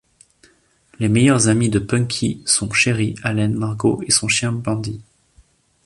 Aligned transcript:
Les 0.99 1.09
meilleurs 1.09 1.47
amis 1.47 1.69
de 1.69 1.77
Punky 1.77 2.41
sont 2.47 2.71
Cherie, 2.71 3.13
Allen, 3.21 3.53
Margaux 3.53 4.01
et 4.07 4.09
son 4.09 4.27
chien 4.27 4.51
Bandit. 4.51 5.03